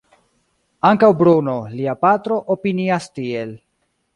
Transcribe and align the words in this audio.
Ankaŭ 0.89 1.09
Bruno, 1.19 1.55
lia 1.75 1.95
patro, 2.07 2.41
opinias 2.57 3.07
tiel. 3.19 3.57